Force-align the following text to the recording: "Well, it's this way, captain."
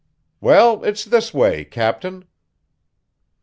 "Well, 0.39 0.83
it's 0.83 1.05
this 1.05 1.31
way, 1.31 1.63
captain." 1.63 2.25